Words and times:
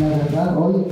la 0.00 0.08
verdad, 0.08 0.58
hoy 0.58 0.84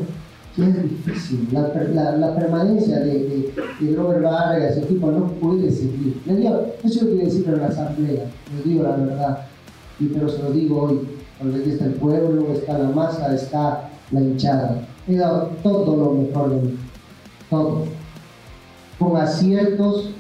es 0.59 0.83
difícil. 0.83 1.49
La, 1.53 2.17
la, 2.17 2.35
permanencia 2.35 3.01
de, 3.01 3.53
de, 3.81 3.97
Robert 3.97 4.23
Vargas, 4.23 4.73
ese 4.73 4.85
equipo 4.85 5.11
no 5.11 5.27
puede 5.33 5.71
seguir. 5.71 6.21
Le 6.27 6.37
digo, 6.37 6.67
eso 6.83 7.05
lo 7.05 7.11
quiero 7.11 7.27
decir 7.27 7.49
en 7.49 7.61
la 7.61 7.67
asamblea, 7.67 8.25
le 8.55 8.71
digo 8.71 8.83
la 8.83 8.97
verdad, 8.97 9.39
y 10.01 10.07
pero 10.07 10.29
se 10.29 10.43
lo 10.43 10.51
digo 10.51 10.83
hoy, 10.83 11.01
porque 11.39 11.71
está 11.71 11.87
el 11.87 11.95
pueblo, 11.95 12.53
está 12.53 12.79
la 12.79 12.89
masa, 12.89 13.35
está 13.35 13.91
la 14.11 14.21
hinchada. 14.21 14.87
He 15.07 15.17
dado 15.17 15.51
todo 15.63 15.97
lo 15.97 16.13
mejor 16.13 16.51
de 16.51 16.63
mí, 16.63 16.79
todo, 17.51 17.85
con 18.99 19.17
aciertos 19.17 20.11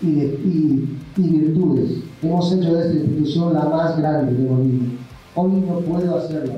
y, 0.00 0.06
y, 0.08 0.98
y 1.16 1.22
virtudes. 1.22 1.98
Hemos 2.22 2.52
hecho 2.52 2.74
de 2.74 2.80
esta 2.80 2.94
institución 2.94 3.54
la 3.54 3.64
más 3.64 3.98
grande 3.98 4.32
de 4.32 4.48
Bolivia. 4.48 4.88
Hoy 5.34 5.52
no 5.52 5.78
puedo 5.80 6.16
hacerlo 6.16 6.54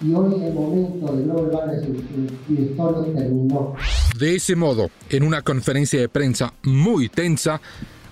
y 0.00 0.12
hoy 0.12 0.34
el 0.42 0.52
momento 0.52 1.12
de 1.12 1.22
el 1.22 3.14
terminó. 3.14 3.74
De 4.18 4.36
ese 4.36 4.56
modo, 4.56 4.90
en 5.08 5.22
una 5.22 5.42
conferencia 5.42 6.00
de 6.00 6.08
prensa 6.08 6.52
muy 6.62 7.08
tensa, 7.08 7.60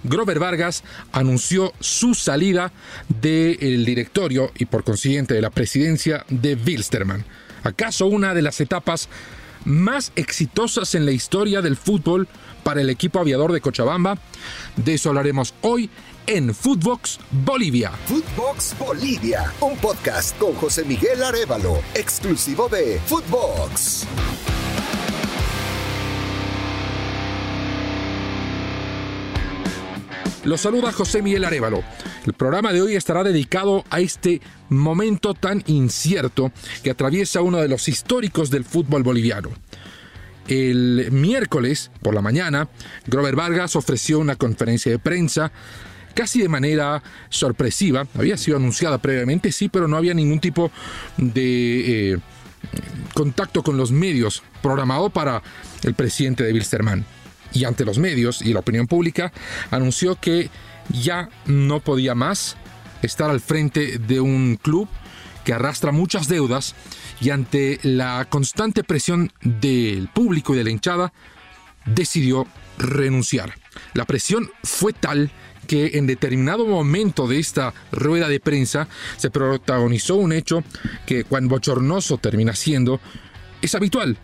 Grover 0.02 0.38
Vargas 0.38 0.84
anunció 1.12 1.72
su 1.80 2.14
salida 2.14 2.72
del 3.08 3.84
directorio 3.84 4.50
y 4.56 4.66
por 4.66 4.84
consiguiente 4.84 5.34
de 5.34 5.40
la 5.40 5.50
presidencia 5.50 6.24
de 6.28 6.54
Wilstermann. 6.54 7.24
¿Acaso 7.62 8.06
una 8.06 8.34
de 8.34 8.42
las 8.42 8.60
etapas 8.60 9.08
más 9.64 10.12
exitosas 10.14 10.94
en 10.94 11.06
la 11.06 11.12
historia 11.12 11.62
del 11.62 11.76
fútbol 11.76 12.28
para 12.62 12.82
el 12.82 12.90
equipo 12.90 13.18
aviador 13.18 13.52
de 13.52 13.62
Cochabamba? 13.62 14.18
De 14.76 14.94
eso 14.94 15.08
hablaremos 15.08 15.54
hoy 15.62 15.88
en 16.26 16.54
Footbox 16.54 17.18
Bolivia. 17.30 17.90
Footbox 18.06 18.76
Bolivia, 18.78 19.52
un 19.60 19.76
podcast 19.76 20.36
con 20.38 20.54
José 20.54 20.84
Miguel 20.84 21.22
Arevalo, 21.22 21.80
exclusivo 21.94 22.68
de 22.68 22.98
Footbox. 23.06 24.06
Los 30.44 30.60
saluda 30.60 30.92
José 30.92 31.22
Miguel 31.22 31.44
Arevalo. 31.44 31.82
El 32.26 32.34
programa 32.34 32.72
de 32.72 32.82
hoy 32.82 32.96
estará 32.96 33.24
dedicado 33.24 33.84
a 33.90 34.00
este 34.00 34.40
momento 34.68 35.34
tan 35.34 35.62
incierto 35.66 36.52
que 36.82 36.90
atraviesa 36.90 37.40
uno 37.40 37.58
de 37.58 37.68
los 37.68 37.88
históricos 37.88 38.50
del 38.50 38.64
fútbol 38.64 39.02
boliviano. 39.02 39.50
El 40.46 41.08
miércoles 41.10 41.90
por 42.02 42.14
la 42.14 42.20
mañana, 42.20 42.68
Grover 43.06 43.36
Vargas 43.36 43.76
ofreció 43.76 44.18
una 44.18 44.36
conferencia 44.36 44.92
de 44.92 44.98
prensa 44.98 45.50
casi 46.14 46.40
de 46.40 46.48
manera 46.48 47.02
sorpresiva. 47.28 48.06
Había 48.14 48.36
sido 48.36 48.56
anunciada 48.56 48.98
previamente, 48.98 49.52
sí, 49.52 49.68
pero 49.68 49.88
no 49.88 49.96
había 49.96 50.14
ningún 50.14 50.40
tipo 50.40 50.70
de 51.16 52.12
eh, 52.12 52.18
contacto 53.12 53.62
con 53.62 53.76
los 53.76 53.92
medios 53.92 54.42
programado 54.62 55.10
para 55.10 55.42
el 55.82 55.94
presidente 55.94 56.44
de 56.44 56.52
Wilstermann. 56.52 57.04
Y 57.52 57.64
ante 57.64 57.84
los 57.84 57.98
medios 57.98 58.42
y 58.42 58.52
la 58.52 58.60
opinión 58.60 58.86
pública, 58.86 59.32
anunció 59.70 60.16
que 60.16 60.50
ya 60.90 61.28
no 61.46 61.80
podía 61.80 62.14
más 62.14 62.56
estar 63.02 63.30
al 63.30 63.40
frente 63.40 63.98
de 63.98 64.20
un 64.20 64.56
club 64.60 64.88
que 65.44 65.52
arrastra 65.52 65.92
muchas 65.92 66.26
deudas 66.26 66.74
y 67.20 67.30
ante 67.30 67.78
la 67.82 68.26
constante 68.28 68.82
presión 68.82 69.30
del 69.42 70.08
público 70.08 70.54
y 70.54 70.58
de 70.58 70.64
la 70.64 70.70
hinchada, 70.70 71.12
decidió 71.84 72.46
renunciar. 72.78 73.54
La 73.92 74.04
presión 74.04 74.50
fue 74.62 74.92
tal 74.92 75.30
que 75.64 75.98
en 75.98 76.06
determinado 76.06 76.66
momento 76.66 77.26
de 77.26 77.38
esta 77.38 77.74
rueda 77.92 78.28
de 78.28 78.40
prensa 78.40 78.88
se 79.16 79.30
protagonizó 79.30 80.16
un 80.16 80.32
hecho 80.32 80.62
que 81.06 81.24
cuán 81.24 81.48
bochornoso 81.48 82.18
termina 82.18 82.54
siendo, 82.54 83.00
es 83.62 83.74
habitual. 83.74 84.18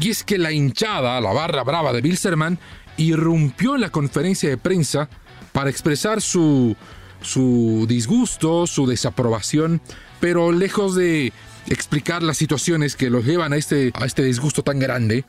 Y 0.00 0.10
es 0.10 0.24
que 0.24 0.38
la 0.38 0.52
hinchada, 0.52 1.20
la 1.20 1.32
barra 1.32 1.64
brava 1.64 1.92
de 1.92 2.00
Bilzerman, 2.00 2.58
irrumpió 2.96 3.74
en 3.74 3.80
la 3.80 3.90
conferencia 3.90 4.48
de 4.48 4.56
prensa 4.56 5.08
para 5.52 5.70
expresar 5.70 6.20
su, 6.20 6.76
su 7.22 7.86
disgusto, 7.88 8.66
su 8.66 8.86
desaprobación, 8.86 9.80
pero 10.20 10.52
lejos 10.52 10.94
de 10.94 11.32
explicar 11.68 12.22
las 12.22 12.36
situaciones 12.36 12.96
que 12.96 13.10
los 13.10 13.24
llevan 13.24 13.52
a 13.52 13.56
este, 13.56 13.92
a 13.94 14.06
este 14.06 14.22
disgusto 14.22 14.62
tan 14.62 14.78
grande, 14.78 15.24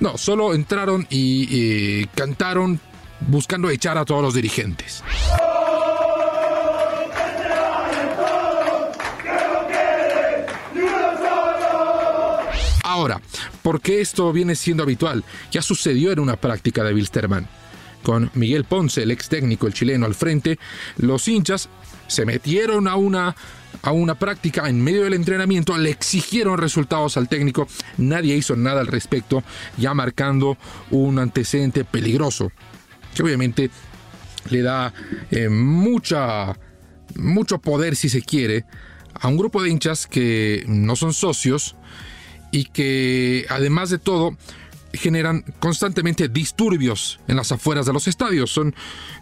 no, 0.00 0.18
solo 0.18 0.54
entraron 0.54 1.06
y 1.10 1.48
eh, 1.52 2.06
cantaron 2.14 2.80
buscando 3.28 3.70
echar 3.70 3.98
a 3.98 4.04
todos 4.04 4.22
los 4.22 4.34
dirigentes. 4.34 5.02
Ahora, 12.84 13.20
¿por 13.62 13.80
qué 13.80 14.00
esto 14.00 14.32
viene 14.32 14.54
siendo 14.54 14.82
habitual? 14.82 15.24
Ya 15.50 15.62
sucedió 15.62 16.12
en 16.12 16.20
una 16.20 16.36
práctica 16.36 16.84
de 16.84 16.94
Wilstermann. 16.94 17.48
Con 18.02 18.30
Miguel 18.34 18.64
Ponce, 18.64 19.02
el 19.02 19.10
ex 19.10 19.28
técnico, 19.28 19.66
el 19.66 19.74
chileno, 19.74 20.06
al 20.06 20.14
frente, 20.14 20.58
los 20.98 21.26
hinchas 21.26 21.68
se 22.08 22.26
metieron 22.26 22.88
a 22.88 22.96
una, 22.96 23.34
a 23.82 23.92
una 23.92 24.16
práctica 24.16 24.68
en 24.68 24.82
medio 24.82 25.04
del 25.04 25.14
entrenamiento, 25.14 25.78
le 25.78 25.90
exigieron 25.90 26.58
resultados 26.58 27.16
al 27.16 27.28
técnico, 27.28 27.66
nadie 27.96 28.36
hizo 28.36 28.56
nada 28.56 28.80
al 28.80 28.88
respecto, 28.88 29.42
ya 29.78 29.94
marcando 29.94 30.58
un 30.90 31.18
antecedente 31.18 31.84
peligroso 31.84 32.52
que 33.14 33.22
obviamente 33.22 33.70
le 34.50 34.62
da 34.62 34.92
eh, 35.30 35.48
mucha, 35.48 36.58
mucho 37.14 37.58
poder, 37.58 37.96
si 37.96 38.08
se 38.08 38.22
quiere, 38.22 38.64
a 39.14 39.28
un 39.28 39.36
grupo 39.36 39.62
de 39.62 39.70
hinchas 39.70 40.06
que 40.06 40.64
no 40.66 40.96
son 40.96 41.12
socios 41.12 41.76
y 42.50 42.64
que 42.64 43.46
además 43.48 43.90
de 43.90 43.98
todo 43.98 44.36
generan 44.92 45.42
constantemente 45.58 46.28
disturbios 46.28 47.18
en 47.26 47.36
las 47.36 47.50
afueras 47.52 47.86
de 47.86 47.92
los 47.92 48.08
estadios. 48.08 48.50
Son 48.50 48.74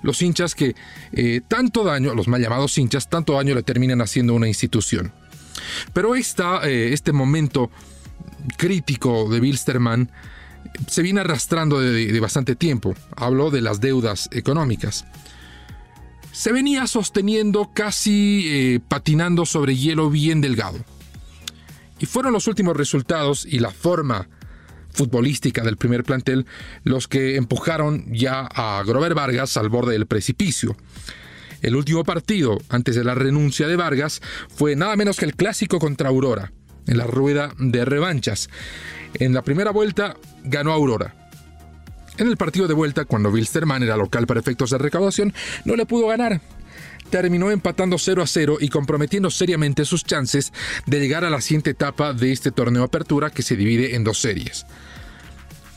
los 0.03 0.21
hinchas 0.23 0.55
que 0.55 0.75
eh, 1.13 1.41
tanto 1.47 1.85
daño, 1.85 2.15
los 2.15 2.29
mal 2.29 2.41
llamados 2.41 2.77
hinchas, 2.77 3.09
tanto 3.09 3.35
daño 3.35 3.55
le 3.55 3.63
terminan 3.63 4.01
haciendo 4.01 4.35
una 4.35 4.49
institución. 4.49 5.13
Pero 5.93 6.15
esta, 6.15 6.69
eh, 6.69 6.93
este 6.93 7.13
momento 7.13 7.71
crítico 8.57 9.29
de 9.29 9.41
Wilstermann 9.41 10.11
se 10.87 11.03
viene 11.03 11.21
arrastrando 11.21 11.81
de, 11.81 12.19
bastante 12.21 12.57
tiempo. 12.57 12.95
Hablo 13.17 13.51
de 13.51 13.61
las 13.61 13.81
deudas 13.81 14.29
económicas. 14.33 15.05
Se 16.33 16.53
venía 16.53 16.87
sosteniendo 16.87 17.71
casi 17.75 18.47
eh, 18.49 18.81
patinando 18.87 19.47
sobre 19.47 19.77
hielo 19.77 20.11
bien 20.11 20.41
delgado. 20.41 20.79
Y 21.99 22.07
fueron 22.07 22.33
los 22.33 22.47
últimos 22.47 22.77
resultados 22.77 23.45
y 23.45 23.59
la 23.59 23.71
forma 23.71 24.29
futbolística 24.93 25.63
del 25.63 25.77
primer 25.77 26.03
plantel 26.05 26.47
los 26.83 27.09
que 27.09 27.37
empujaron 27.37 28.07
ya 28.13 28.41
a 28.41 28.83
Grover 28.85 29.15
Vargas 29.15 29.57
al 29.57 29.69
borde 29.69 29.93
del 29.93 30.07
precipicio. 30.07 30.77
El 31.63 31.77
último 31.77 32.05
partido 32.05 32.59
antes 32.69 32.97
de 32.97 33.05
la 33.05 33.15
renuncia 33.15 33.69
de 33.69 33.77
Vargas 33.77 34.23
fue 34.49 34.77
nada 34.77 34.97
menos 34.97 35.19
que 35.19 35.27
el 35.27 35.37
clásico 35.37 35.79
contra 35.79 36.09
Aurora, 36.09 36.53
en 36.87 36.99
la 36.99 37.07
rueda 37.07 37.53
de 37.59 37.85
revanchas. 37.85 38.49
En 39.15 39.35
la 39.35 39.43
primera 39.43 39.71
vuelta 39.71 40.17
ganó 40.45 40.73
Aurora. 40.73 41.15
En 42.19 42.29
el 42.29 42.37
partido 42.37 42.69
de 42.69 42.75
vuelta, 42.75 43.07
cuando 43.07 43.31
Wilstermann 43.31 43.83
era 43.83 43.97
local 43.97 44.27
para 44.27 44.41
efectos 44.41 44.71
de 44.71 44.79
recaudación, 44.79 45.33
no 45.65 45.77
le 45.77 45.87
pudo 45.87 46.09
ganar. 46.09 46.41
Terminó 47.09 47.51
empatando 47.51 47.99
0 47.99 48.23
a 48.23 48.27
0 48.27 48.59
y 48.61 48.69
comprometiendo 48.69 49.31
seriamente 49.31 49.85
sus 49.85 50.05
chances 50.05 50.53
de 50.87 51.01
llegar 51.01 51.25
a 51.25 51.31
la 51.31 51.41
siguiente 51.41 51.71
etapa 51.71 52.13
de 52.13 52.31
este 52.31 52.53
torneo 52.53 52.85
apertura 52.85 53.31
que 53.31 53.43
se 53.43 53.57
divide 53.57 53.97
en 53.97 54.05
dos 54.05 54.21
series. 54.21 54.67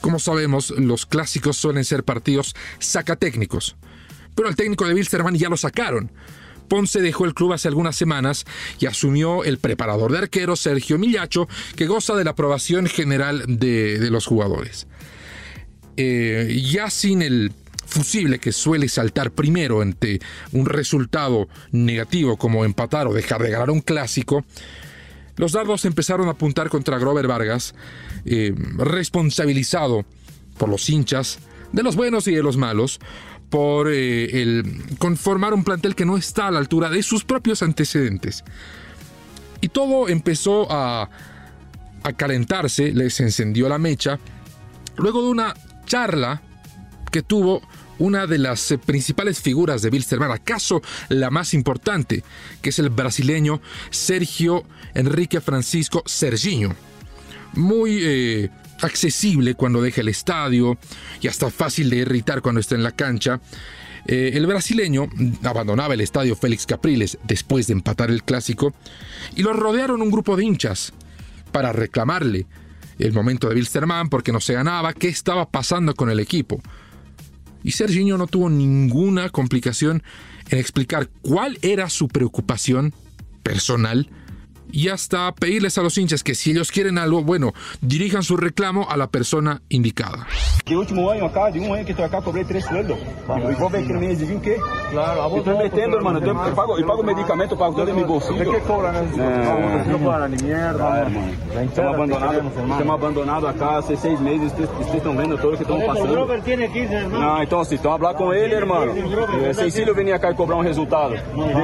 Como 0.02 0.20
sabemos, 0.20 0.72
los 0.72 1.06
clásicos 1.06 1.56
suelen 1.56 1.86
ser 1.86 2.04
partidos 2.04 2.56
sacatécnicos, 2.78 3.78
pero 4.36 4.50
al 4.50 4.56
técnico 4.56 4.86
de 4.86 4.94
Wilstermann 4.94 5.36
ya 5.36 5.48
lo 5.48 5.56
sacaron. 5.56 6.12
Ponce 6.68 7.02
dejó 7.02 7.26
el 7.26 7.34
club 7.34 7.54
hace 7.54 7.68
algunas 7.68 7.96
semanas 7.96 8.46
y 8.80 8.86
asumió 8.86 9.44
el 9.44 9.58
preparador 9.58 10.12
de 10.12 10.20
arquero 10.20 10.56
Sergio 10.56 10.98
Millacho, 10.98 11.48
que 11.76 11.88
goza 11.88 12.16
de 12.16 12.24
la 12.24 12.32
aprobación 12.32 12.88
general 12.88 13.44
de, 13.48 14.10
los 14.10 14.26
jugadores. 14.26 14.88
Eh, 15.98 16.62
ya 16.72 16.90
sin 16.90 17.22
el 17.22 17.52
fusible 17.86 18.40
que 18.40 18.52
suele 18.52 18.90
saltar 18.90 19.32
primero 19.32 19.82
ante 19.82 20.20
un 20.52 20.66
resultado 20.66 21.48
negativo 21.72 22.38
como 22.38 22.66
empatar 22.66 23.08
o 23.08 23.14
dejar 23.14 23.44
de 23.44 23.52
ganar 23.52 23.70
un 23.70 23.82
clásico, 23.82 24.44
los 25.36 25.52
dardos 25.52 25.86
empezaron 25.86 26.28
a 26.28 26.32
apuntar 26.32 26.70
contra 26.70 26.98
Grover 26.98 27.28
Vargas, 27.28 27.76
eh, 28.26 28.54
responsabilizado 28.78 30.06
por 30.58 30.70
los 30.70 30.90
hinchas, 30.90 31.40
de 31.72 31.84
los 31.84 31.96
buenos 31.96 32.28
y 32.28 32.36
de 32.36 32.44
los 32.44 32.56
malos, 32.56 33.00
por 33.54 33.88
eh, 33.88 34.42
el 34.42 34.66
conformar 34.98 35.54
un 35.54 35.64
plantel 35.64 35.94
que 35.94 36.06
no 36.06 36.18
está 36.18 36.48
a 36.48 36.52
la 36.52 36.58
altura 36.58 36.90
de 36.90 37.04
sus 37.04 37.24
propios 37.24 37.62
antecedentes. 37.62 38.44
Y 39.62 39.70
todo 39.70 40.10
empezó 40.10 40.72
a, 40.72 41.08
a 42.02 42.14
calentarse, 42.14 42.92
les 42.92 43.20
encendió 43.20 43.70
la 43.70 43.78
mecha, 43.78 44.18
luego 44.98 45.22
de 45.22 45.30
una 45.30 45.54
charla 45.86 46.42
que 47.12 47.22
tuvo 47.22 47.62
una 48.00 48.26
de 48.26 48.40
las 48.40 48.72
eh, 48.72 48.80
principales 48.80 49.40
figuras 49.40 49.84
de 49.84 49.90
Wilstermann, 49.90 50.32
acaso 50.32 50.82
la 51.10 51.30
más 51.30 51.54
importante, 51.54 52.24
que 52.60 52.72
es 52.72 52.80
el 52.80 52.90
brasileño 52.90 53.62
Sergio 53.92 54.64
Enrique 54.96 55.42
Francisco 55.42 56.02
Serginho. 56.08 56.76
Muy 57.54 58.00
eh, 58.02 58.50
accesible 58.82 59.56
cuando 59.56 59.82
deja 59.82 60.02
el 60.02 60.10
estadio 60.10 60.78
y 61.22 61.28
hasta 61.28 61.50
fácil 61.50 61.90
de 61.90 61.98
irritar 61.98 62.42
cuando 62.42 62.62
está 62.62 62.76
en 62.76 62.84
la 62.84 62.92
cancha. 62.92 63.40
Eh, 64.06 64.32
el 64.34 64.46
brasileño 64.46 65.08
abandonaba 65.44 65.94
el 65.94 66.02
estadio 66.02 66.36
Félix 66.36 66.66
Capriles 66.66 67.18
después 67.24 67.68
de 67.68 67.74
empatar 67.74 68.12
el 68.12 68.24
clásico 68.24 68.74
y 69.36 69.44
lo 69.44 69.54
rodearon 69.54 70.02
un 70.02 70.12
grupo 70.12 70.36
de 70.36 70.44
hinchas 70.44 70.92
para 71.52 71.72
reclamarle 71.72 72.46
el 73.00 73.14
momento 73.14 73.48
de 73.48 73.56
Wilstermann 73.56 74.10
porque 74.10 74.32
no 74.32 74.42
se 74.42 74.54
ganaba, 74.54 74.94
qué 74.94 75.08
estaba 75.08 75.50
pasando 75.50 75.96
con 75.96 76.10
el 76.10 76.20
equipo. 76.20 76.62
Y 77.64 77.72
Serginho 77.72 78.18
no 78.18 78.28
tuvo 78.28 78.50
ninguna 78.50 79.30
complicación 79.30 80.04
en 80.50 80.60
explicar 80.60 81.10
cuál 81.22 81.58
era 81.62 81.90
su 81.90 82.10
preocupación 82.10 82.94
personal 83.42 84.10
y 84.72 84.90
hasta 84.90 85.34
pedirles 85.34 85.78
a 85.78 85.82
los 85.82 85.98
hinchas 85.98 86.24
que 86.24 86.36
si 86.36 86.52
ellos 86.52 86.72
quieren 86.72 86.98
algo, 86.98 87.24
bueno, 87.24 87.54
dirijan 87.82 88.24
su 88.24 88.38
reclamo 88.38 88.90
a 88.90 88.98
la 88.98 89.08
persona 89.08 89.62
indicada. 89.70 90.28
De 90.66 90.78
último 90.78 91.12
año 91.12 91.26
acá, 91.26 91.52
de 91.52 91.60
un 91.60 91.76
año 91.76 91.86
que 91.86 91.92
estoy 91.92 92.06
acá, 92.06 92.22
cobré 92.22 92.46
tres 92.46 92.64
sueldos. 92.66 92.98
Y 92.98 93.56
vos 93.56 93.72
ves 93.72 93.86
que 93.86 93.94
me 93.94 94.12
exigí 94.12 94.38
qué? 94.38 94.58
Claro, 94.92 95.22
a 95.24 95.28
vos 95.28 95.40
estoy 95.40 95.58
metiendo, 95.58 95.98
hermano. 95.98 96.22
Yo, 96.22 96.56
pago, 96.56 96.80
yo 96.80 96.88
pago 96.88 97.04
medicamento, 97.04 97.58
pago 97.58 97.74
todo 97.74 97.86
de 97.86 97.94
mi 97.94 98.04
bolsillo. 98.04 98.40
¿De 98.40 98.46
qué 98.46 98.60
cobran 98.60 98.96
esos? 98.96 99.20
Eh, 99.20 99.84
no 99.88 99.98
cobran 99.98 100.32
ni 100.32 100.44
mierda. 100.44 101.02
hermano. 101.02 101.32
Estamos 101.62 101.96
abandonados, 101.96 102.46
estamos 102.46 102.90
abandonados 102.90 103.50
acá 103.50 103.78
hace 103.80 103.98
seis 103.98 104.20
meses. 104.22 104.54
Ustedes 104.54 104.96
están 104.96 105.18
vendo 105.18 105.38
todo 105.38 105.52
lo 105.52 105.58
que 105.58 105.64
estamos 105.64 105.84
pasando. 105.84 106.16
Robert 106.16 106.44
tiene 106.44 106.72
que 106.72 106.80
irse, 106.80 106.94
hermano. 106.94 107.20
Não, 107.20 107.44
então 107.44 107.60
assim, 107.60 107.76
então 107.76 107.92
hablar 107.92 108.14
com 108.14 108.34
ele, 108.34 108.56
irmão. 108.56 108.84
Eh, 109.44 109.54
Cecílio 109.54 109.94
venir 109.94 110.18
cá 110.20 110.32
e 110.32 110.36
cobrar 110.36 110.56
um 110.56 110.62
resultado 110.62 111.16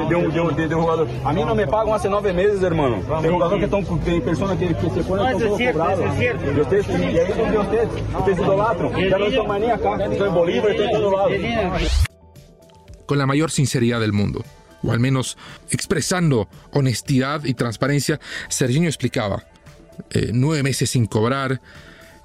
de, 0.08 0.14
um 0.14 0.80
jogador. 0.82 1.08
A 1.24 1.32
mim 1.32 1.44
não 1.44 1.54
me 1.54 1.66
pagam 1.66 1.94
há 1.94 1.98
nove 2.08 2.32
meses, 2.32 2.62
irmão. 2.96 3.22
Tem 3.22 3.30
jogador 3.30 3.58
que 3.58 3.64
estão, 3.64 3.98
tem 3.98 4.20
pessoas 4.20 4.58
que, 4.58 4.74
que 4.74 4.90
se 4.90 5.00
estão. 5.00 5.16
E 5.30 6.60
ustedes, 6.60 6.88
e 6.88 7.20
aí 7.20 7.32
onde 7.40 7.56
ustedes, 7.56 7.94
ustedes 8.18 8.38
idolatram. 8.38 9.08
Já 9.08 9.18
não 9.18 9.26
estão 9.26 9.46
mais 9.46 9.60
nem 9.62 9.70
acá. 9.70 9.96
Em 10.06 10.12
em 10.12 10.90
todo 10.90 11.10
lado. 11.10 12.10
con 13.10 13.18
la 13.18 13.26
mayor 13.26 13.50
sinceridad 13.50 13.98
del 13.98 14.12
mundo, 14.12 14.44
o 14.84 14.92
al 14.92 15.00
menos 15.00 15.36
expresando 15.68 16.48
honestidad 16.70 17.44
y 17.44 17.54
transparencia, 17.54 18.20
Serginho 18.48 18.88
explicaba, 18.88 19.48
eh, 20.10 20.30
nueve 20.32 20.62
meses 20.62 20.90
sin 20.90 21.06
cobrar, 21.06 21.60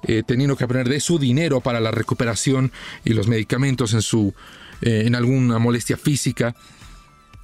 eh, 0.04 0.22
teniendo 0.24 0.56
que 0.56 0.68
poner 0.68 0.88
de 0.88 1.00
su 1.00 1.18
dinero 1.18 1.60
para 1.60 1.80
la 1.80 1.90
recuperación 1.90 2.70
y 3.04 3.14
los 3.14 3.26
medicamentos 3.26 3.94
en, 3.94 4.02
su, 4.02 4.32
eh, 4.80 5.02
en 5.06 5.16
alguna 5.16 5.58
molestia 5.58 5.96
física. 5.96 6.54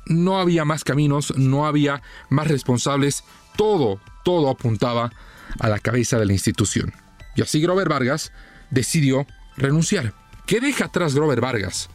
No 0.06 0.38
había 0.38 0.64
más 0.64 0.84
caminos, 0.84 1.32
no 1.36 1.66
había 1.66 2.02
más 2.28 2.48
responsables, 2.48 3.24
todo, 3.56 4.00
todo 4.24 4.50
apuntaba 4.50 5.12
a 5.58 5.68
la 5.68 5.78
cabeza 5.78 6.18
de 6.18 6.26
la 6.26 6.32
institución. 6.32 6.92
Y 7.36 7.42
así 7.42 7.60
Grover 7.60 7.88
Vargas 7.88 8.32
decidió 8.70 9.26
renunciar. 9.56 10.14
¿Qué 10.46 10.60
deja 10.60 10.86
atrás 10.86 11.14
Grover 11.14 11.40
Vargas? 11.40 11.88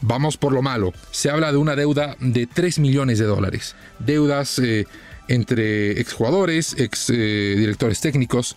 Vamos 0.00 0.36
por 0.36 0.52
lo 0.52 0.62
malo. 0.62 0.92
Se 1.10 1.30
habla 1.30 1.52
de 1.52 1.58
una 1.58 1.76
deuda 1.76 2.16
de 2.20 2.46
3 2.46 2.78
millones 2.78 3.18
de 3.18 3.26
dólares. 3.26 3.76
Deudas 3.98 4.58
eh, 4.58 4.86
entre 5.28 6.00
exjugadores, 6.00 6.74
ex 6.78 7.10
eh, 7.10 7.54
directores 7.56 8.00
técnicos, 8.00 8.56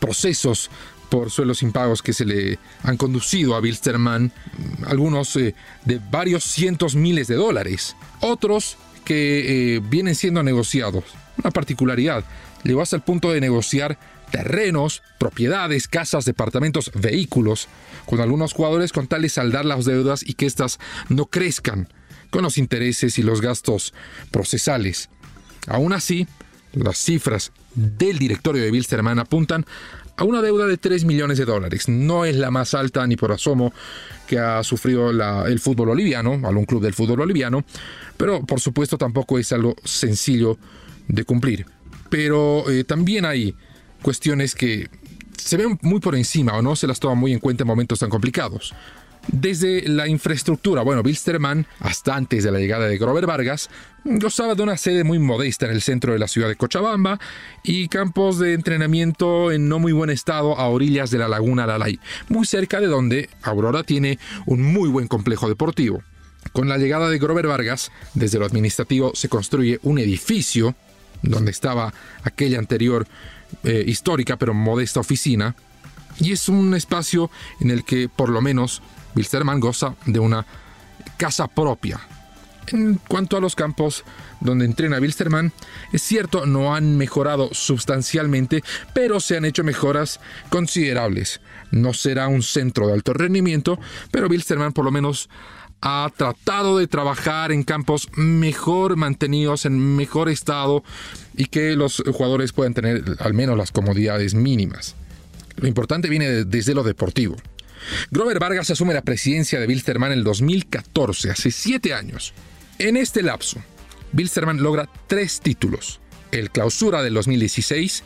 procesos 0.00 0.70
por 1.10 1.30
suelos 1.30 1.62
impagos 1.62 2.02
que 2.02 2.12
se 2.12 2.24
le 2.24 2.58
han 2.82 2.96
conducido 2.96 3.54
a 3.54 3.60
Wilstermann, 3.60 4.32
algunos 4.86 5.36
eh, 5.36 5.54
de 5.84 6.00
varios 6.10 6.44
cientos 6.44 6.94
miles 6.94 7.26
de 7.26 7.34
dólares, 7.34 7.96
otros 8.20 8.78
que 9.04 9.76
eh, 9.76 9.80
vienen 9.80 10.14
siendo 10.14 10.42
negociados. 10.42 11.04
Una 11.36 11.50
particularidad, 11.50 12.24
llegó 12.62 12.80
hasta 12.80 12.96
el 12.96 13.02
punto 13.02 13.32
de 13.32 13.40
negociar 13.40 13.98
terrenos, 14.30 15.02
propiedades, 15.18 15.88
casas, 15.88 16.24
departamentos, 16.24 16.92
vehículos, 16.94 17.68
con 18.06 18.20
algunos 18.20 18.52
jugadores 18.52 18.92
con 18.92 19.08
tal 19.08 19.22
de 19.22 19.28
saldar 19.28 19.64
las 19.64 19.84
deudas 19.84 20.22
y 20.26 20.34
que 20.34 20.46
éstas 20.46 20.78
no 21.08 21.26
crezcan 21.26 21.88
con 22.30 22.42
los 22.42 22.58
intereses 22.58 23.18
y 23.18 23.22
los 23.22 23.40
gastos 23.40 23.92
procesales. 24.30 25.10
Aún 25.66 25.92
así, 25.92 26.28
las 26.72 26.98
cifras 26.98 27.52
del 27.74 28.18
directorio 28.18 28.62
de 28.62 28.70
Wilstermann 28.70 29.18
apuntan 29.18 29.66
a 30.20 30.24
una 30.24 30.42
deuda 30.42 30.66
de 30.66 30.76
3 30.76 31.06
millones 31.06 31.38
de 31.38 31.46
dólares. 31.46 31.88
No 31.88 32.26
es 32.26 32.36
la 32.36 32.50
más 32.50 32.74
alta 32.74 33.06
ni 33.06 33.16
por 33.16 33.32
asomo 33.32 33.72
que 34.26 34.38
ha 34.38 34.62
sufrido 34.62 35.08
el 35.46 35.58
fútbol 35.58 35.88
boliviano, 35.88 36.38
algún 36.44 36.66
club 36.66 36.82
del 36.82 36.92
fútbol 36.92 37.20
boliviano, 37.20 37.64
pero 38.18 38.44
por 38.44 38.60
supuesto 38.60 38.98
tampoco 38.98 39.38
es 39.38 39.50
algo 39.52 39.74
sencillo 39.82 40.58
de 41.08 41.24
cumplir. 41.24 41.64
Pero 42.10 42.70
eh, 42.70 42.84
también 42.84 43.24
hay 43.24 43.56
cuestiones 44.02 44.54
que 44.54 44.90
se 45.38 45.56
ven 45.56 45.78
muy 45.80 46.00
por 46.00 46.14
encima 46.14 46.52
o 46.52 46.60
no 46.60 46.76
se 46.76 46.86
las 46.86 47.00
toma 47.00 47.14
muy 47.14 47.32
en 47.32 47.38
cuenta 47.38 47.62
en 47.62 47.68
momentos 47.68 47.98
tan 47.98 48.10
complicados. 48.10 48.74
Desde 49.28 49.86
la 49.88 50.08
infraestructura, 50.08 50.82
bueno, 50.82 51.02
Wilstermann, 51.02 51.66
hasta 51.80 52.16
antes 52.16 52.42
de 52.42 52.50
la 52.50 52.58
llegada 52.58 52.88
de 52.88 52.98
Grover 52.98 53.26
Vargas, 53.26 53.68
gozaba 54.04 54.54
de 54.54 54.62
una 54.62 54.76
sede 54.76 55.04
muy 55.04 55.18
modesta 55.18 55.66
en 55.66 55.72
el 55.72 55.82
centro 55.82 56.12
de 56.12 56.18
la 56.18 56.26
ciudad 56.26 56.48
de 56.48 56.56
Cochabamba 56.56 57.20
y 57.62 57.88
campos 57.88 58.38
de 58.38 58.54
entrenamiento 58.54 59.52
en 59.52 59.68
no 59.68 59.78
muy 59.78 59.92
buen 59.92 60.10
estado 60.10 60.58
a 60.58 60.68
orillas 60.68 61.10
de 61.10 61.18
la 61.18 61.28
laguna 61.28 61.66
Lalay, 61.66 62.00
muy 62.28 62.46
cerca 62.46 62.80
de 62.80 62.86
donde 62.86 63.28
Aurora 63.42 63.82
tiene 63.82 64.18
un 64.46 64.62
muy 64.62 64.88
buen 64.88 65.06
complejo 65.06 65.48
deportivo. 65.48 66.02
Con 66.52 66.68
la 66.68 66.78
llegada 66.78 67.10
de 67.10 67.18
Grover 67.18 67.46
Vargas, 67.46 67.92
desde 68.14 68.38
lo 68.38 68.46
administrativo 68.46 69.12
se 69.14 69.28
construye 69.28 69.78
un 69.82 69.98
edificio 69.98 70.74
donde 71.22 71.50
estaba 71.50 71.92
aquella 72.24 72.58
anterior 72.58 73.06
eh, 73.64 73.84
histórica 73.86 74.36
pero 74.36 74.54
modesta 74.54 75.00
oficina, 75.00 75.54
y 76.18 76.32
es 76.32 76.48
un 76.48 76.74
espacio 76.74 77.30
en 77.60 77.70
el 77.70 77.84
que 77.84 78.08
por 78.08 78.30
lo 78.30 78.40
menos 78.40 78.82
Wilstermann 79.14 79.60
goza 79.60 79.94
de 80.06 80.18
una 80.18 80.46
casa 81.16 81.48
propia. 81.48 82.00
En 82.68 83.00
cuanto 83.08 83.36
a 83.36 83.40
los 83.40 83.56
campos 83.56 84.04
donde 84.40 84.64
entrena 84.64 84.98
Wilstermann, 84.98 85.52
es 85.92 86.02
cierto, 86.02 86.46
no 86.46 86.74
han 86.74 86.96
mejorado 86.96 87.48
sustancialmente, 87.52 88.62
pero 88.94 89.18
se 89.18 89.36
han 89.36 89.44
hecho 89.44 89.64
mejoras 89.64 90.20
considerables. 90.50 91.40
No 91.72 91.94
será 91.94 92.28
un 92.28 92.42
centro 92.42 92.86
de 92.86 92.92
alto 92.92 93.12
rendimiento, 93.12 93.78
pero 94.10 94.28
Wilstermann 94.28 94.72
por 94.72 94.84
lo 94.84 94.90
menos 94.92 95.28
ha 95.82 96.10
tratado 96.14 96.78
de 96.78 96.86
trabajar 96.86 97.50
en 97.52 97.64
campos 97.64 98.08
mejor 98.14 98.96
mantenidos, 98.96 99.64
en 99.64 99.96
mejor 99.96 100.28
estado 100.28 100.84
y 101.36 101.46
que 101.46 101.74
los 101.74 102.02
jugadores 102.12 102.52
puedan 102.52 102.74
tener 102.74 103.16
al 103.18 103.32
menos 103.34 103.56
las 103.56 103.72
comodidades 103.72 104.34
mínimas. 104.34 104.94
Lo 105.56 105.66
importante 105.66 106.08
viene 106.08 106.28
de- 106.28 106.44
desde 106.44 106.74
lo 106.74 106.82
deportivo. 106.82 107.36
Grover 108.10 108.38
Vargas 108.38 108.70
asume 108.70 108.94
la 108.94 109.02
presidencia 109.02 109.60
de 109.60 109.66
Wilstermann 109.66 110.12
en 110.12 110.18
el 110.18 110.24
2014, 110.24 111.30
hace 111.30 111.50
siete 111.50 111.94
años. 111.94 112.32
En 112.78 112.96
este 112.96 113.22
lapso, 113.22 113.62
Wilstermann 114.12 114.62
logra 114.62 114.88
tres 115.06 115.40
títulos. 115.40 116.00
El 116.32 116.50
clausura 116.50 117.02
del 117.02 117.14
2016, 117.14 118.04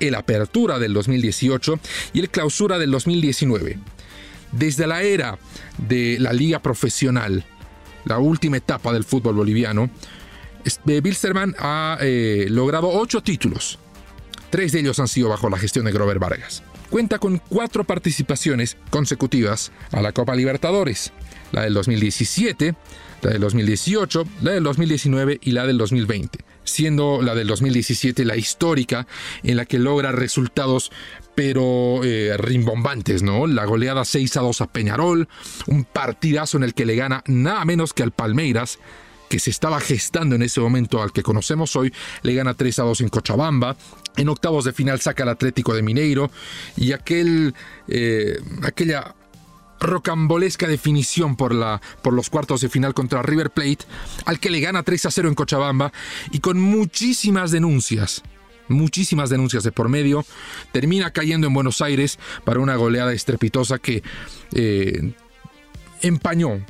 el 0.00 0.14
apertura 0.14 0.78
del 0.78 0.92
2018 0.92 1.80
y 2.12 2.20
el 2.20 2.30
clausura 2.30 2.78
del 2.78 2.90
2019. 2.90 3.78
Desde 4.52 4.86
la 4.86 5.02
era 5.02 5.38
de 5.78 6.18
la 6.20 6.32
liga 6.32 6.60
profesional, 6.60 7.44
la 8.04 8.18
última 8.18 8.58
etapa 8.58 8.92
del 8.92 9.04
fútbol 9.04 9.36
boliviano, 9.36 9.90
este, 10.64 11.00
Wilstermann 11.00 11.54
ha 11.58 11.98
eh, 12.00 12.46
logrado 12.50 12.88
ocho 12.90 13.22
títulos. 13.22 13.78
Tres 14.50 14.72
de 14.72 14.80
ellos 14.80 15.00
han 15.00 15.08
sido 15.08 15.30
bajo 15.30 15.48
la 15.48 15.58
gestión 15.58 15.86
de 15.86 15.92
Grover 15.92 16.18
Vargas. 16.18 16.62
Cuenta 16.92 17.18
con 17.18 17.38
cuatro 17.38 17.84
participaciones 17.84 18.76
consecutivas 18.90 19.72
a 19.92 20.02
la 20.02 20.12
Copa 20.12 20.34
Libertadores, 20.34 21.14
la 21.50 21.62
del 21.62 21.72
2017, 21.72 22.74
la 23.22 23.30
del 23.30 23.40
2018, 23.40 24.26
la 24.42 24.50
del 24.50 24.62
2019 24.62 25.38
y 25.40 25.52
la 25.52 25.66
del 25.66 25.78
2020, 25.78 26.40
siendo 26.64 27.22
la 27.22 27.34
del 27.34 27.46
2017 27.46 28.26
la 28.26 28.36
histórica 28.36 29.06
en 29.42 29.56
la 29.56 29.64
que 29.64 29.78
logra 29.78 30.12
resultados 30.12 30.92
pero 31.34 32.04
eh, 32.04 32.36
rimbombantes, 32.36 33.22
¿no? 33.22 33.46
La 33.46 33.64
goleada 33.64 34.04
6 34.04 34.36
a 34.36 34.40
2 34.42 34.60
a 34.60 34.66
Peñarol, 34.66 35.28
un 35.68 35.84
partidazo 35.84 36.58
en 36.58 36.64
el 36.64 36.74
que 36.74 36.84
le 36.84 36.96
gana 36.96 37.24
nada 37.26 37.64
menos 37.64 37.94
que 37.94 38.02
al 38.02 38.12
Palmeiras, 38.12 38.78
que 39.32 39.38
se 39.38 39.48
estaba 39.48 39.80
gestando 39.80 40.34
en 40.34 40.42
ese 40.42 40.60
momento 40.60 41.02
al 41.02 41.10
que 41.10 41.22
conocemos 41.22 41.74
hoy, 41.74 41.90
le 42.20 42.34
gana 42.34 42.52
3 42.52 42.80
a 42.80 42.82
2 42.82 43.00
en 43.00 43.08
Cochabamba. 43.08 43.78
En 44.18 44.28
octavos 44.28 44.66
de 44.66 44.74
final 44.74 45.00
saca 45.00 45.22
al 45.22 45.30
Atlético 45.30 45.72
de 45.72 45.80
Mineiro 45.80 46.30
y 46.76 46.92
aquel, 46.92 47.54
eh, 47.88 48.38
aquella 48.62 49.14
rocambolesca 49.80 50.68
definición 50.68 51.36
por, 51.36 51.54
la, 51.54 51.80
por 52.02 52.12
los 52.12 52.28
cuartos 52.28 52.60
de 52.60 52.68
final 52.68 52.92
contra 52.92 53.22
River 53.22 53.48
Plate, 53.48 53.86
al 54.26 54.38
que 54.38 54.50
le 54.50 54.60
gana 54.60 54.82
3 54.82 55.06
a 55.06 55.10
0 55.10 55.28
en 55.30 55.34
Cochabamba 55.34 55.94
y 56.30 56.40
con 56.40 56.60
muchísimas 56.60 57.52
denuncias, 57.52 58.20
muchísimas 58.68 59.30
denuncias 59.30 59.64
de 59.64 59.72
por 59.72 59.88
medio, 59.88 60.26
termina 60.72 61.10
cayendo 61.10 61.46
en 61.46 61.54
Buenos 61.54 61.80
Aires 61.80 62.18
para 62.44 62.60
una 62.60 62.76
goleada 62.76 63.14
estrepitosa 63.14 63.78
que 63.78 64.02
eh, 64.52 65.14
empañó 66.02 66.62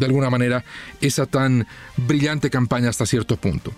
de 0.00 0.06
alguna 0.06 0.30
manera 0.30 0.64
esa 1.00 1.26
tan 1.26 1.66
brillante 1.96 2.50
campaña 2.50 2.88
hasta 2.88 3.06
cierto 3.06 3.36
punto. 3.36 3.72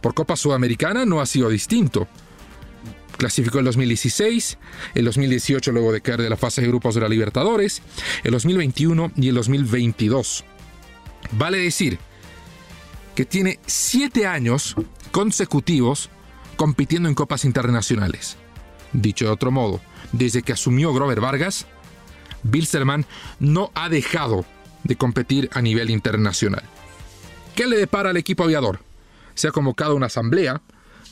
Por 0.00 0.14
Copa 0.14 0.36
Sudamericana 0.36 1.04
no 1.04 1.20
ha 1.20 1.26
sido 1.26 1.48
distinto. 1.48 2.08
Clasificó 3.16 3.60
el 3.60 3.64
2016, 3.64 4.58
el 4.94 5.04
2018 5.04 5.72
luego 5.72 5.92
de 5.92 6.00
caer 6.00 6.22
de 6.22 6.28
la 6.28 6.36
fase 6.36 6.60
de 6.60 6.68
grupos 6.68 6.94
de 6.94 7.00
la 7.00 7.08
Libertadores, 7.08 7.80
el 8.24 8.32
2021 8.32 9.12
y 9.16 9.28
el 9.28 9.34
2022. 9.36 10.44
Vale 11.32 11.58
decir 11.58 11.98
que 13.14 13.24
tiene 13.24 13.58
siete 13.66 14.26
años 14.26 14.74
consecutivos 15.12 16.10
compitiendo 16.56 17.08
en 17.08 17.14
copas 17.14 17.44
internacionales. 17.44 18.36
Dicho 18.92 19.26
de 19.26 19.30
otro 19.30 19.50
modo, 19.50 19.80
desde 20.12 20.42
que 20.42 20.52
asumió 20.52 20.92
Grover 20.92 21.20
Vargas, 21.20 21.66
Bilsterman 22.42 23.06
no 23.40 23.70
ha 23.74 23.88
dejado 23.88 24.44
de 24.86 24.96
competir 24.96 25.48
a 25.52 25.62
nivel 25.62 25.90
internacional. 25.90 26.62
¿Qué 27.54 27.66
le 27.66 27.76
depara 27.76 28.10
al 28.10 28.16
equipo 28.16 28.44
aviador? 28.44 28.80
Se 29.34 29.48
ha 29.48 29.52
convocado 29.52 29.94
una 29.94 30.06
asamblea 30.06 30.60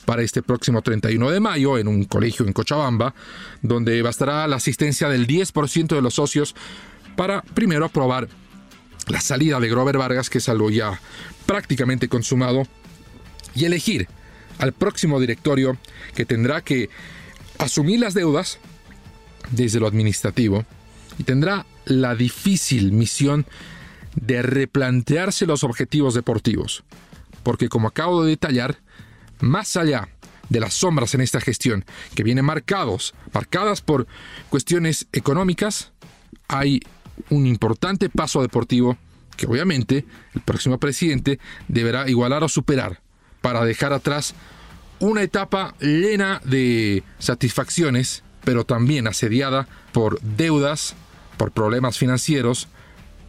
para 0.05 0.21
este 0.21 0.43
próximo 0.43 0.81
31 0.81 1.31
de 1.31 1.39
mayo 1.39 1.77
en 1.77 1.87
un 1.87 2.05
colegio 2.05 2.45
en 2.45 2.53
Cochabamba, 2.53 3.15
donde 3.61 4.01
bastará 4.01 4.47
la 4.47 4.57
asistencia 4.57 5.09
del 5.09 5.27
10% 5.27 5.87
de 5.95 6.01
los 6.01 6.13
socios 6.13 6.55
para 7.15 7.41
primero 7.41 7.85
aprobar 7.85 8.27
la 9.07 9.21
salida 9.21 9.59
de 9.59 9.69
Grover 9.69 9.97
Vargas, 9.97 10.29
que 10.29 10.37
es 10.37 10.49
algo 10.49 10.69
ya 10.69 10.99
prácticamente 11.45 12.07
consumado, 12.07 12.63
y 13.55 13.65
elegir 13.65 14.07
al 14.59 14.73
próximo 14.73 15.19
directorio 15.19 15.77
que 16.13 16.25
tendrá 16.25 16.61
que 16.61 16.89
asumir 17.57 17.99
las 17.99 18.13
deudas 18.13 18.59
desde 19.51 19.79
lo 19.79 19.87
administrativo 19.87 20.65
y 21.17 21.23
tendrá 21.23 21.65
la 21.85 22.15
difícil 22.15 22.91
misión 22.91 23.45
de 24.15 24.41
replantearse 24.41 25.45
los 25.45 25.63
objetivos 25.63 26.13
deportivos. 26.13 26.83
Porque 27.43 27.69
como 27.69 27.87
acabo 27.87 28.23
de 28.23 28.31
detallar, 28.31 28.77
más 29.39 29.75
allá 29.77 30.09
de 30.49 30.59
las 30.59 30.73
sombras 30.73 31.13
en 31.13 31.21
esta 31.21 31.41
gestión, 31.41 31.85
que 32.13 32.23
vienen 32.23 32.45
marcados, 32.45 33.13
marcadas 33.33 33.81
por 33.81 34.07
cuestiones 34.49 35.07
económicas, 35.11 35.91
hay 36.47 36.81
un 37.29 37.45
importante 37.45 38.09
paso 38.09 38.41
deportivo 38.41 38.97
que 39.35 39.47
obviamente 39.47 40.05
el 40.33 40.41
próximo 40.41 40.79
presidente 40.79 41.39
deberá 41.67 42.09
igualar 42.09 42.43
o 42.43 42.49
superar 42.49 43.01
para 43.41 43.65
dejar 43.65 43.93
atrás 43.93 44.33
una 44.99 45.21
etapa 45.21 45.75
llena 45.79 46.41
de 46.45 47.03
satisfacciones, 47.19 48.23
pero 48.43 48.63
también 48.63 49.07
asediada 49.07 49.67
por 49.91 50.21
deudas, 50.21 50.95
por 51.37 51.51
problemas 51.51 51.97
financieros 51.97 52.67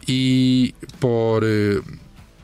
y 0.06 0.72
por 0.98 1.42
eh, 1.44 1.80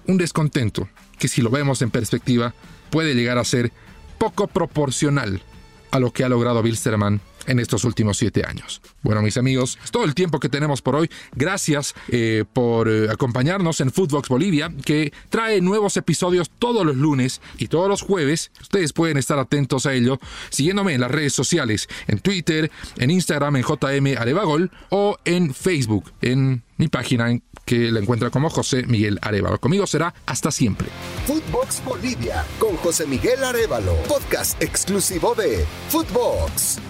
un 0.06 0.18
descontento 0.18 0.88
que 1.18 1.28
si 1.28 1.42
lo 1.42 1.50
vemos 1.50 1.82
en 1.82 1.90
perspectiva 1.90 2.54
puede 2.90 3.14
llegar 3.14 3.38
a 3.38 3.44
ser 3.44 3.72
poco 4.18 4.46
proporcional 4.46 5.42
a 5.90 5.98
lo 5.98 6.12
que 6.12 6.24
ha 6.24 6.28
logrado 6.28 6.62
Bilsterman 6.62 7.20
en 7.46 7.58
estos 7.58 7.84
últimos 7.84 8.18
siete 8.18 8.44
años. 8.46 8.80
Bueno, 9.02 9.22
mis 9.22 9.36
amigos, 9.36 9.78
todo 9.90 10.04
el 10.04 10.14
tiempo 10.14 10.40
que 10.40 10.48
tenemos 10.48 10.82
por 10.82 10.96
hoy. 10.96 11.10
Gracias 11.34 11.94
eh, 12.08 12.44
por 12.52 12.88
eh, 12.88 13.08
acompañarnos 13.10 13.80
en 13.80 13.92
Footbox 13.92 14.28
Bolivia, 14.28 14.72
que 14.84 15.12
trae 15.28 15.60
nuevos 15.60 15.96
episodios 15.96 16.50
todos 16.58 16.84
los 16.84 16.96
lunes 16.96 17.40
y 17.58 17.68
todos 17.68 17.88
los 17.88 18.02
jueves. 18.02 18.50
Ustedes 18.60 18.92
pueden 18.92 19.16
estar 19.16 19.38
atentos 19.38 19.86
a 19.86 19.94
ello 19.94 20.18
siguiéndome 20.50 20.94
en 20.94 21.00
las 21.00 21.10
redes 21.10 21.32
sociales, 21.32 21.88
en 22.06 22.18
Twitter, 22.20 22.70
en 22.98 23.10
Instagram, 23.10 23.56
en 23.56 23.62
JM 23.62 24.18
Arevagol 24.18 24.70
o 24.90 25.16
en 25.24 25.54
Facebook, 25.54 26.12
en 26.20 26.62
mi 26.76 26.88
página 26.88 27.38
que 27.64 27.92
la 27.92 28.00
encuentra 28.00 28.30
como 28.30 28.50
José 28.50 28.84
Miguel 28.86 29.18
Arevalo. 29.22 29.58
Conmigo 29.60 29.86
será 29.86 30.14
hasta 30.26 30.50
siempre. 30.50 30.88
Footbox 31.26 31.84
Bolivia 31.84 32.44
con 32.58 32.76
José 32.76 33.06
Miguel 33.06 33.42
Arevalo, 33.44 33.94
podcast 34.08 34.60
exclusivo 34.62 35.34
de 35.34 35.64
Footbox. 35.88 36.80